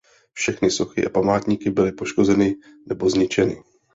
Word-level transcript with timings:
Všechny 0.33 0.71
sochy 0.71 1.05
a 1.05 1.09
památníky 1.09 1.69
byly 1.69 1.91
poškozeny 1.91 2.55
nebo 2.89 3.09
zničeny. 3.09 3.63